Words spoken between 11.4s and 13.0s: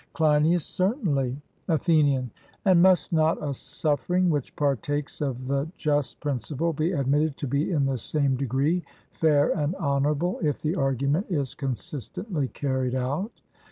consistently carried